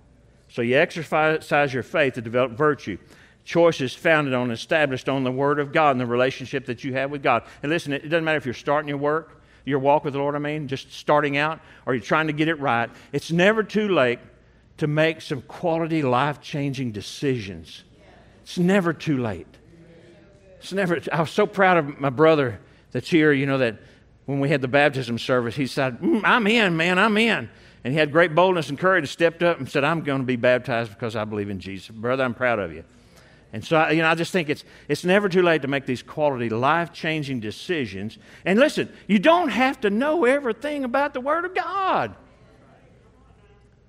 [0.50, 2.98] So you exercise your faith to develop virtue.
[3.44, 7.12] Choices founded on, established on the Word of God and the relationship that you have
[7.12, 7.44] with God.
[7.64, 10.36] And listen, it doesn't matter if you're starting your work, your walk with the Lord,
[10.36, 12.90] I mean, just starting out, or you're trying to get it right.
[13.12, 14.20] It's never too late
[14.78, 17.84] to make some quality, life changing decisions
[18.48, 19.46] it's never too late.
[20.60, 22.62] It's never, I was so proud of my brother
[22.94, 23.78] that's here, you know, that
[24.26, 27.50] when we had the baptism service, he said, mm, I'm in, man, I'm in.
[27.84, 30.26] And he had great boldness and courage, and stepped up and said, I'm going to
[30.26, 31.90] be baptized because I believe in Jesus.
[31.90, 32.86] Brother, I'm proud of you.
[33.52, 36.02] And so, you know, I just think it's, it's never too late to make these
[36.02, 38.18] quality, life changing decisions.
[38.46, 42.16] And listen, you don't have to know everything about the Word of God,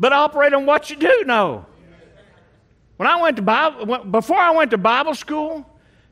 [0.01, 1.65] but operate on what you do know.
[2.99, 5.65] When I went to Bible, before I went to Bible school,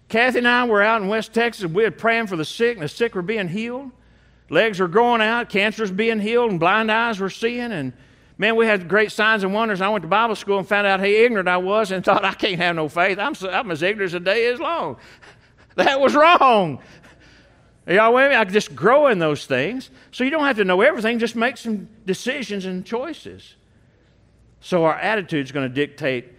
[0.09, 1.67] Kathy and I were out in West Texas.
[1.67, 3.91] We were praying for the sick, and the sick were being healed.
[4.51, 7.73] Legs were growing out, cancer's being healed, and blind eyes were seeing.
[7.73, 7.93] And
[8.39, 9.81] man, we had great signs and wonders.
[9.81, 12.35] I went to Bible school and found out how ignorant I was and thought, I
[12.35, 13.19] can't have no faith.
[13.19, 14.97] I'm, I'm as ignorant as a day is long.
[15.75, 16.79] That was wrong.
[17.87, 18.35] Y'all with me?
[18.35, 19.91] I just grow in those things.
[20.11, 23.57] So you don't have to know everything, just make some decisions and choices.
[24.61, 26.36] So our attitude is going to dictate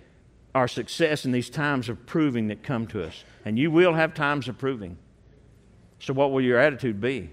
[0.57, 3.23] our success in these times of proving that come to us.
[3.45, 4.97] And you will have times of proving.
[5.99, 7.29] So, what will your attitude be?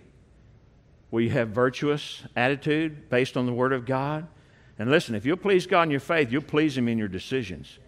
[1.11, 4.27] Will you have virtuous attitude based on the Word of God?
[4.79, 7.79] And listen, if you'll please God in your faith, you'll please Him in your decisions.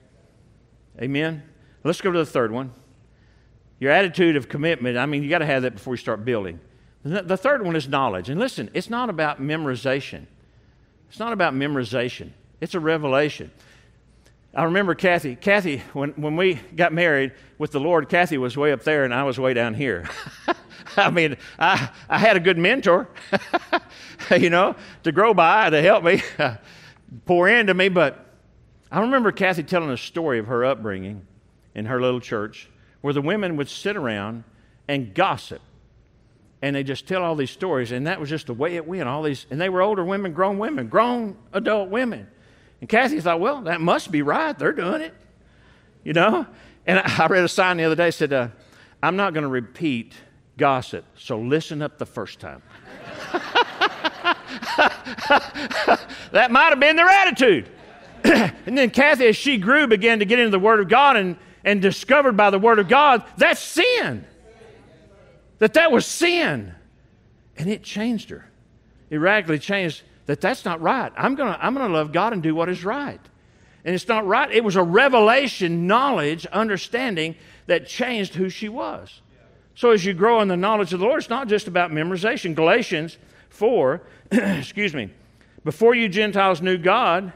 [1.01, 1.43] Amen?
[1.85, 2.73] Let's go to the third one.
[3.79, 6.61] Your attitude of commitment, I mean, you got to have that before you start building.
[7.03, 8.31] The third one is knowledge.
[8.31, 10.27] And listen, it's not about memorization.
[11.09, 12.31] It's not about memorization.
[12.61, 13.51] It's a revelation.
[14.57, 15.37] I remember Kathy.
[15.37, 19.13] Kathy, when, when we got married with the Lord, Kathy was way up there and
[19.13, 20.09] I was way down here.
[20.97, 23.07] I mean, I, I had a good mentor,
[24.31, 26.23] you know, to grow by, to help me,
[27.27, 27.91] pour into me.
[27.91, 28.25] But
[28.91, 31.27] I remember Kathy telling a story of her upbringing
[31.75, 32.71] in her little church
[33.03, 34.45] where the women would sit around
[34.89, 35.61] and gossip.
[36.63, 37.93] And they just tell all these stories.
[37.93, 39.07] And that was just the way it went.
[39.07, 42.29] All these, and they were older women, grown women, grown adult women.
[42.81, 44.59] And Kathy thought, well, that must be right.
[44.59, 45.15] They're doing it.
[46.05, 46.47] You know?
[46.87, 48.49] And I read a sign the other day said, uh,
[49.03, 50.15] I'm not going to repeat
[50.57, 52.63] gossip, so listen up the first time.
[56.33, 57.69] that might have been their attitude.
[58.25, 61.37] and then Kathy, as she grew, began to get into the Word of God and,
[61.65, 64.25] and discovered by the Word of God that's sin.
[65.59, 66.75] That that was sin.
[67.57, 68.49] And it changed her.
[69.11, 71.13] It radically changed that that's not right.
[71.17, 73.21] I'm going to I'm going to love God and do what is right.
[73.85, 74.51] And it's not right.
[74.51, 77.37] It was a revelation, knowledge, understanding
[77.67, 79.21] that changed who she was.
[79.77, 82.55] So as you grow in the knowledge of the Lord, it's not just about memorization.
[82.55, 83.17] Galatians
[83.51, 85.11] 4, excuse me,
[85.65, 87.33] before you Gentiles knew God,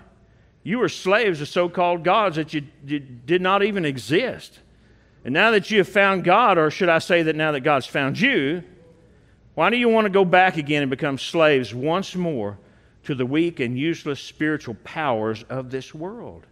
[0.64, 4.58] you were slaves of so called gods that you, you, did not even exist.
[5.24, 7.86] And now that you have found God, or should I say that now that God's
[7.86, 8.64] found you,
[9.54, 12.58] why do you want to go back again and become slaves once more
[13.04, 16.46] to the weak and useless spiritual powers of this world.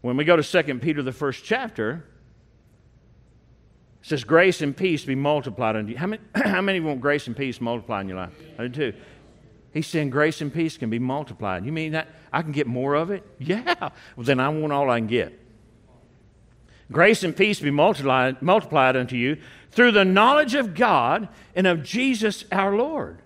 [0.00, 2.04] When we go to 2 Peter, the first chapter,
[4.02, 5.98] it says, Grace and peace be multiplied unto you.
[5.98, 8.32] How many, how many want grace and peace multiplied in your life?
[8.58, 8.98] I do too.
[9.72, 11.66] He's saying grace and peace can be multiplied.
[11.66, 13.24] You mean that I can get more of it?
[13.38, 13.74] Yeah.
[14.16, 15.38] Well, then I want all I can get.
[16.90, 19.38] Grace and peace be multiplied, multiplied unto you
[19.70, 23.20] through the knowledge of God and of Jesus our Lord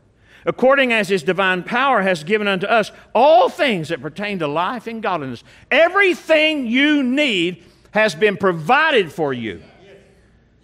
[0.46, 4.86] according as his divine power has given unto us all things that pertain to life
[4.86, 5.44] and godliness.
[5.70, 9.62] Everything you need has been provided for you.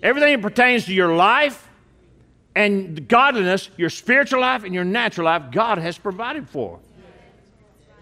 [0.02, 1.68] Everything that pertains to your life
[2.54, 6.78] and godliness, your spiritual life and your natural life, God has provided for.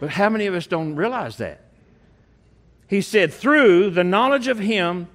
[0.01, 1.61] But how many of us don't realize that?
[2.87, 5.09] He said, through the knowledge of him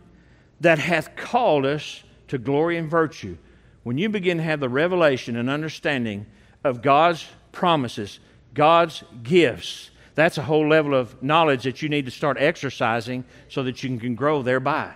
[0.60, 3.38] that hath called us to glory and virtue.
[3.84, 6.26] When you begin to have the revelation and understanding
[6.64, 8.20] of God's promises,
[8.54, 13.64] God's gifts, that's a whole level of knowledge that you need to start exercising so
[13.64, 14.94] that you can grow thereby.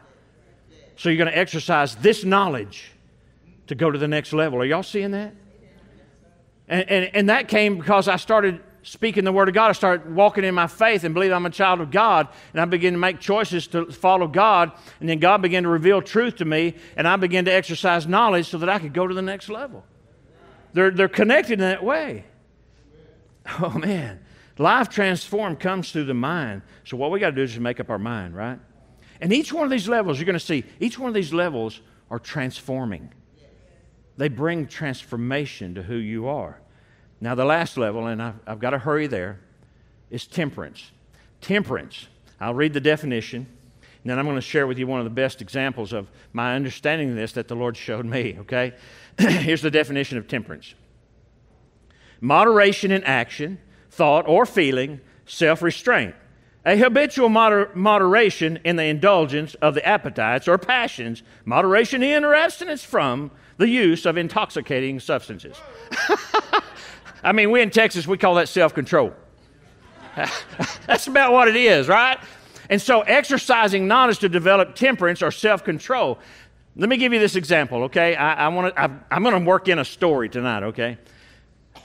[0.97, 2.91] So you're going to exercise this knowledge
[3.67, 4.59] to go to the next level.
[4.59, 5.33] Are y'all seeing that?
[6.67, 9.69] And, and, and that came because I started speaking the Word of God.
[9.69, 12.27] I started walking in my faith and believing I'm a child of God.
[12.51, 14.71] And I began to make choices to follow God.
[14.99, 16.75] And then God began to reveal truth to me.
[16.97, 19.85] And I began to exercise knowledge so that I could go to the next level.
[20.73, 22.25] They're, they're connected in that way.
[23.59, 24.19] Oh, man.
[24.57, 26.61] Life transformed comes through the mind.
[26.85, 28.59] So what we got to do is just make up our mind, right?
[29.21, 31.81] And each one of these levels, you're going to see, each one of these levels
[32.11, 33.11] are transforming.
[34.17, 36.59] They bring transformation to who you are.
[37.19, 39.39] Now, the last level, and I've, I've got to hurry there,
[40.11, 40.91] is temperance.
[41.41, 42.07] Temperance,
[42.39, 43.47] I'll read the definition,
[44.03, 46.55] and then I'm going to share with you one of the best examples of my
[46.55, 48.73] understanding of this that the Lord showed me, okay?
[49.17, 50.75] Here's the definition of temperance
[52.19, 56.15] moderation in action, thought, or feeling, self restraint.
[56.65, 62.33] A habitual moder- moderation in the indulgence of the appetites or passions, moderation in or
[62.33, 65.57] abstinence from the use of intoxicating substances.
[67.23, 69.13] I mean, we in Texas, we call that self control.
[70.87, 72.19] That's about what it is, right?
[72.69, 76.19] And so, exercising knowledge to develop temperance or self control.
[76.75, 78.15] Let me give you this example, okay?
[78.15, 78.91] I, I want to.
[79.11, 80.97] I'm going to work in a story tonight, okay?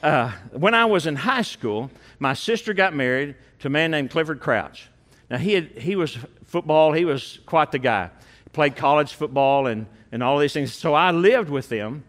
[0.02, 4.10] Uh, when I was in high school, my sister got married to a man named
[4.10, 4.88] Clifford Crouch.
[5.30, 6.92] Now he had, he was football.
[6.92, 8.10] He was quite the guy.
[8.44, 10.72] He played college football and and all these things.
[10.72, 12.04] So I lived with them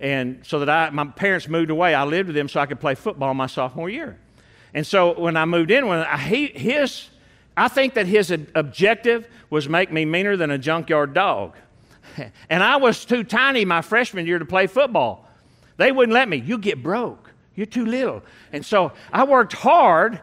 [0.00, 2.80] and so that I, my parents moved away, I lived with them so I could
[2.80, 4.18] play football my sophomore year.
[4.74, 7.08] And so when I moved in, when I, he, his,
[7.56, 11.54] I think that his objective was make me meaner than a junkyard dog.
[12.50, 15.28] and I was too tiny my freshman year to play football.
[15.76, 16.38] They wouldn't let me.
[16.38, 17.30] You get broke.
[17.54, 18.22] You're too little.
[18.52, 20.20] And so I worked hard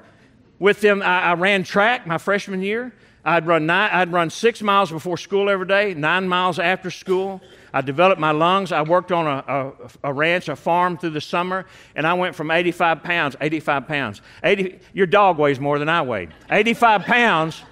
[0.58, 1.02] with them.
[1.02, 2.94] I, I ran track my freshman year.
[3.24, 7.42] I'd run, nine, I'd run six miles before school every day, nine miles after school.
[7.74, 8.72] I developed my lungs.
[8.72, 12.36] I worked on a, a, a, ranch, a farm through the summer, and I went
[12.36, 14.22] from 85 pounds, 85 pounds.
[14.44, 16.34] 80, your dog weighs more than I weighed.
[16.50, 17.64] 85 pounds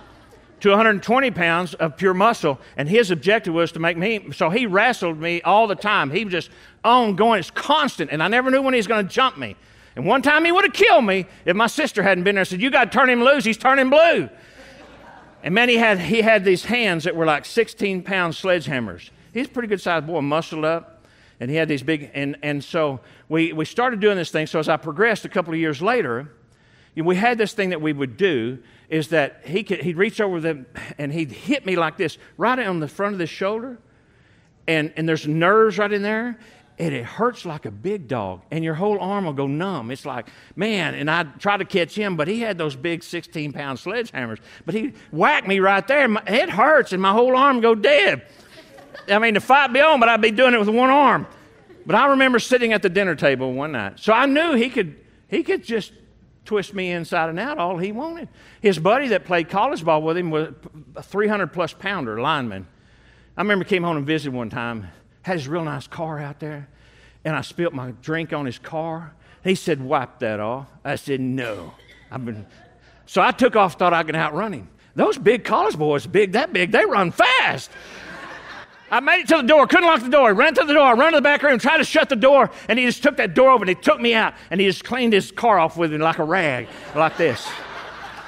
[0.60, 4.31] to 120 pounds of pure muscle, and his objective was to make me.
[4.31, 6.10] So he wrestled me all the time.
[6.12, 6.49] He was just
[6.83, 7.39] ongoing.
[7.39, 9.55] It's constant, and I never knew when he was going to jump me.
[9.95, 12.47] And one time he would have killed me if my sister hadn't been there and
[12.47, 13.43] said, You got to turn him loose.
[13.43, 14.29] He's turning blue.
[15.43, 19.48] And man, he had, he had these hands that were like 16 pound sledgehammers he's
[19.48, 21.06] a pretty good sized boy, muscled up,
[21.40, 22.10] and he had these big.
[22.13, 24.48] And, and so we, we started doing this thing.
[24.48, 26.32] So as I progressed a couple of years later,
[26.96, 28.60] we had this thing that we would do
[28.90, 30.66] is that he could, he'd reach over them
[30.98, 33.78] and he'd hit me like this, right on the front of the shoulder.
[34.68, 36.38] And, and there's nerves right in there
[36.80, 39.90] and it hurts like a big dog, and your whole arm will go numb.
[39.90, 43.52] It's like, man, and I tried to catch him, but he had those big 16
[43.52, 44.40] pound sledgehammers.
[44.66, 48.28] But he whacked me right there, and it hurts, and my whole arm go dead.
[49.10, 51.27] I mean, the fight be on, but I'd be doing it with one arm.
[51.86, 53.99] But I remember sitting at the dinner table one night.
[53.99, 54.97] So I knew he could,
[55.29, 55.93] he could just
[56.43, 58.27] twist me inside and out all he wanted.
[58.62, 60.53] His buddy that played college ball with him was
[60.95, 62.67] a 300 plus pounder lineman.
[63.38, 64.88] I remember came home and visited one time,
[65.21, 66.67] had his real nice car out there,
[67.23, 69.13] and I spilt my drink on his car.
[69.43, 70.67] He said, Wipe that off.
[70.83, 71.73] I said, No.
[72.12, 72.45] I've been.
[73.05, 74.69] So I took off, thought I could outrun him.
[74.95, 77.69] Those big college boys, big, that big, they run fast.
[78.89, 80.34] I made it to the door, couldn't lock the door.
[80.34, 82.80] ran to the door, ran to the back room, tried to shut the door, and
[82.80, 83.67] he just took that door open.
[83.67, 86.23] He took me out, and he just cleaned his car off with me like a
[86.23, 87.47] rag, like this.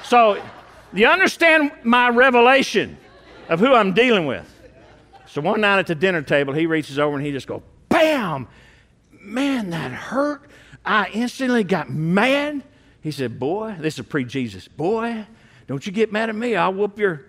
[0.04, 0.42] So,
[0.92, 2.98] you understand my revelation
[3.48, 4.46] of who I'm dealing with.
[5.26, 8.48] So one night at the dinner table, he reaches over and he just goes, "Bam!
[9.20, 10.50] Man, that hurt."
[10.84, 12.64] I instantly got mad.
[13.00, 14.66] He said, "Boy, this is pre-Jesus.
[14.66, 15.26] Boy,
[15.68, 16.56] don't you get mad at me.
[16.56, 17.26] I'll whoop your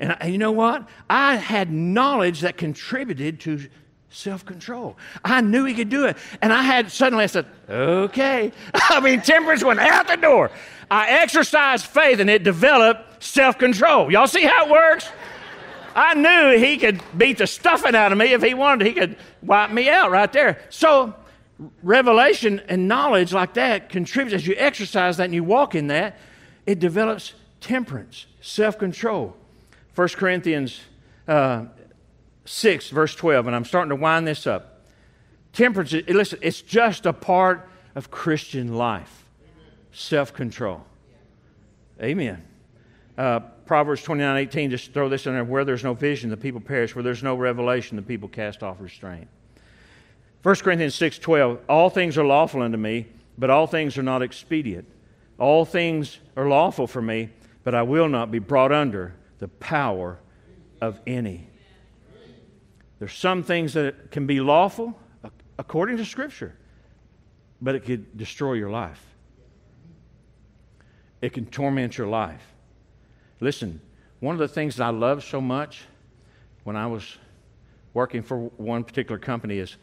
[0.00, 0.88] and, I, you know what?
[1.10, 3.68] I had knowledge that contributed to
[4.10, 4.96] self control.
[5.24, 6.16] I knew he could do it.
[6.40, 8.52] And I had suddenly I said, okay.
[8.74, 10.50] I mean, temperance went out the door.
[10.90, 14.10] I exercised faith and it developed self control.
[14.10, 15.08] Y'all see how it works?
[15.94, 18.86] I knew he could beat the stuffing out of me if he wanted.
[18.86, 20.60] He could wipe me out right there.
[20.70, 21.14] So,
[21.82, 26.16] revelation and knowledge like that contributes as you exercise that and you walk in that,
[26.66, 29.36] it develops temperance, self control.
[29.98, 30.80] 1 Corinthians
[31.26, 31.64] uh,
[32.44, 34.84] 6, verse 12, and I'm starting to wind this up.
[35.52, 39.24] Temperance, listen, it's just a part of Christian life
[39.90, 40.86] self control.
[42.00, 42.44] Amen.
[43.16, 45.42] Uh, Proverbs 29 18, just throw this in there.
[45.42, 46.94] Where there's no vision, the people perish.
[46.94, 49.26] Where there's no revelation, the people cast off restraint.
[50.44, 54.22] 1 Corinthians 6 12, all things are lawful unto me, but all things are not
[54.22, 54.86] expedient.
[55.38, 57.30] All things are lawful for me,
[57.64, 60.18] but I will not be brought under the power
[60.80, 61.48] of any.
[62.98, 66.56] There's some things that can be lawful uh, according to Scripture,
[67.60, 69.04] but it could destroy your life.
[71.20, 72.42] It can torment your life.
[73.40, 73.80] Listen,
[74.20, 75.82] one of the things that I love so much
[76.64, 77.16] when I was
[77.94, 79.76] working for one particular company is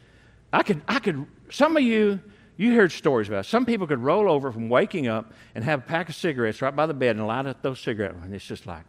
[0.51, 2.19] I could, I could, some of you,
[2.57, 3.49] you heard stories about it.
[3.49, 6.75] Some people could roll over from waking up and have a pack of cigarettes right
[6.75, 8.15] by the bed and light up those cigarettes.
[8.23, 8.83] And it's just like,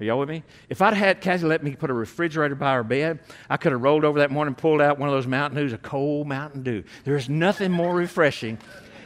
[0.00, 0.44] are y'all with me?
[0.68, 3.18] If I'd had Kathy let me put a refrigerator by her bed,
[3.50, 5.72] I could have rolled over that morning and pulled out one of those Mountain Dews,
[5.72, 6.84] a cold Mountain Dew.
[7.04, 8.58] There's nothing more refreshing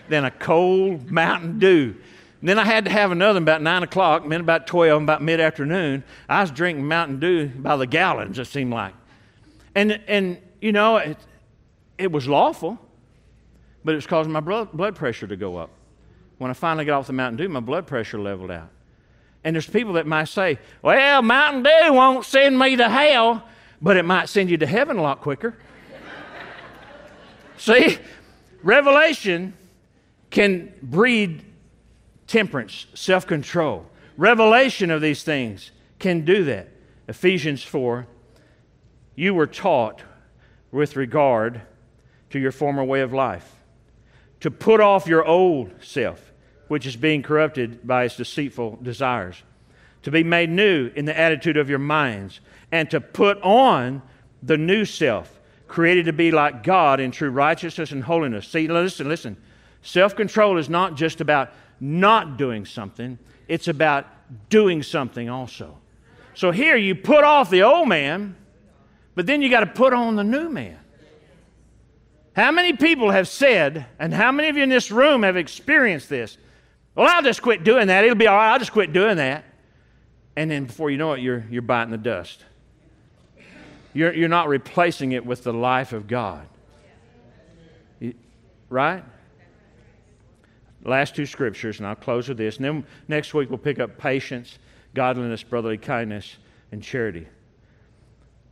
[0.08, 1.94] than a cold Mountain Dew.
[2.40, 5.40] And then I had to have another about 9 o'clock, then about 12, about mid
[5.40, 6.04] afternoon.
[6.28, 8.94] I was drinking Mountain Dew by the gallons, it seemed like.
[9.74, 11.16] And, and you know, it,
[11.96, 12.78] it was lawful,
[13.84, 15.70] but it was causing my blood pressure to go up.
[16.38, 18.68] When I finally got off the Mountain Dew, my blood pressure leveled out.
[19.44, 23.42] And there's people that might say, well, Mountain Dew won't send me to hell,
[23.80, 25.56] but it might send you to heaven a lot quicker.
[27.56, 27.98] See,
[28.62, 29.54] revelation
[30.30, 31.44] can breed
[32.26, 33.86] temperance, self control.
[34.16, 36.68] Revelation of these things can do that.
[37.08, 38.06] Ephesians 4
[39.14, 40.02] You were taught
[40.70, 41.62] with regard
[42.30, 43.56] to your former way of life
[44.40, 46.31] to put off your old self
[46.72, 49.42] which is being corrupted by its deceitful desires,
[50.02, 52.40] to be made new in the attitude of your minds,
[52.72, 54.00] and to put on
[54.42, 58.48] the new self, created to be like God in true righteousness and holiness.
[58.48, 59.36] See, listen, listen.
[59.82, 63.18] Self control is not just about not doing something,
[63.48, 64.06] it's about
[64.48, 65.76] doing something also.
[66.32, 68.34] So here you put off the old man,
[69.14, 70.78] but then you got to put on the new man.
[72.34, 76.08] How many people have said, and how many of you in this room have experienced
[76.08, 76.38] this?
[76.94, 78.04] Well, I'll just quit doing that.
[78.04, 78.52] It'll be all right.
[78.52, 79.44] I'll just quit doing that.
[80.36, 82.44] And then before you know it, you're, you're biting the dust.
[83.94, 86.46] You're, you're not replacing it with the life of God.
[88.68, 89.04] right?
[90.84, 92.56] Last two scriptures, and I'll close with this.
[92.56, 94.58] And then next week we'll pick up patience,
[94.94, 96.36] godliness, brotherly kindness,
[96.72, 97.28] and charity.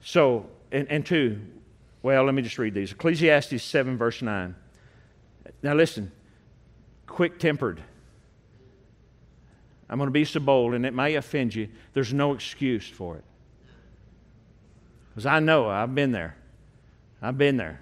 [0.03, 1.41] So, and, and two,
[2.03, 4.55] well, let me just read these Ecclesiastes 7, verse 9.
[5.62, 6.12] Now listen,
[7.07, 7.82] quick tempered
[9.91, 11.68] I'm going to be so bold, and it may offend you.
[11.93, 13.24] There's no excuse for it.
[15.11, 16.36] Because I know I've been there.
[17.20, 17.80] I've been there.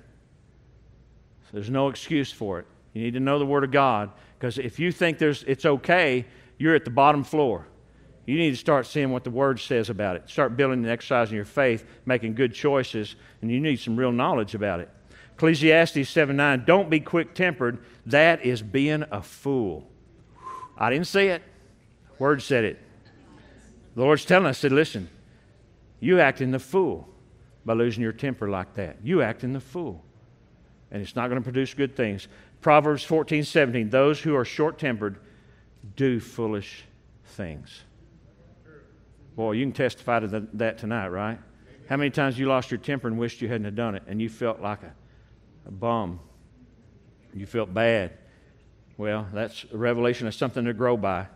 [1.45, 2.67] So there's no excuse for it.
[2.95, 4.11] You need to know the Word of God.
[4.39, 6.25] Because if you think there's, it's okay,
[6.57, 7.67] you're at the bottom floor.
[8.25, 10.31] You need to start seeing what the Word says about it.
[10.31, 14.55] Start building and exercising your faith, making good choices, and you need some real knowledge
[14.55, 14.89] about it.
[15.35, 17.79] Ecclesiastes 7 9, don't be quick tempered.
[18.07, 19.87] That is being a fool.
[20.77, 21.43] I didn't see it.
[22.19, 22.79] Word said it.
[23.95, 25.09] The Lord's telling us, said, listen,
[26.01, 27.09] you acting the fool
[27.65, 28.99] by losing your temper like that.
[29.03, 30.05] You acting the fool.
[30.91, 32.29] And it's not going to produce good things.
[32.61, 33.91] Proverbs 14, 17.
[33.91, 35.19] Those who are short tempered
[35.97, 36.85] do foolish
[37.25, 37.83] things.
[39.37, 41.39] Boy, you can testify to the, that tonight, right?
[41.89, 44.29] How many times you lost your temper and wished you hadn't done it and you
[44.29, 44.93] felt like a,
[45.67, 46.21] a bum?
[47.35, 48.13] You felt bad.
[48.97, 51.27] Well, that's a revelation of something to grow by.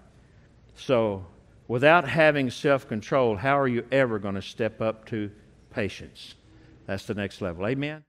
[0.75, 1.27] So,
[1.69, 5.31] without having self control, how are you ever going to step up to
[5.71, 6.35] patience?
[6.87, 7.67] That's the next level.
[7.67, 8.05] Amen?